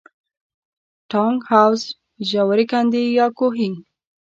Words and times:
ټانک، 1.09 1.39
حوض، 1.51 1.81
ژورې 2.29 2.65
کندې 2.71 3.03
یا 3.17 3.27
کوهي. 3.37 3.69